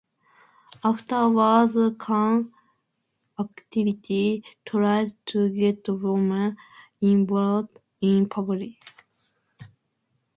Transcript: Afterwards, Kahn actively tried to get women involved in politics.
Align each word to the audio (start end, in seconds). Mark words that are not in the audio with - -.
Afterwards, 0.83 1.77
Kahn 1.99 2.51
actively 3.39 4.43
tried 4.65 5.11
to 5.27 5.47
get 5.51 5.87
women 5.89 6.57
involved 7.01 7.81
in 8.01 8.27
politics. 8.27 8.93